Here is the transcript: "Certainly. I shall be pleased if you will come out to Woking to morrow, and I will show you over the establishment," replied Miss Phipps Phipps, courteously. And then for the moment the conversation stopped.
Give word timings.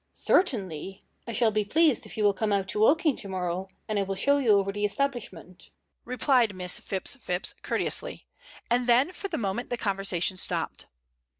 "Certainly. 0.13 1.03
I 1.27 1.31
shall 1.33 1.51
be 1.51 1.63
pleased 1.63 2.07
if 2.07 2.17
you 2.17 2.23
will 2.23 2.33
come 2.33 2.51
out 2.51 2.67
to 2.69 2.79
Woking 2.79 3.15
to 3.17 3.27
morrow, 3.27 3.67
and 3.87 3.99
I 3.99 4.01
will 4.01 4.15
show 4.15 4.39
you 4.39 4.57
over 4.57 4.71
the 4.71 4.83
establishment," 4.83 5.69
replied 6.05 6.55
Miss 6.55 6.79
Phipps 6.79 7.15
Phipps, 7.17 7.53
courteously. 7.61 8.25
And 8.71 8.87
then 8.87 9.11
for 9.11 9.27
the 9.27 9.37
moment 9.37 9.69
the 9.69 9.77
conversation 9.77 10.37
stopped. 10.37 10.87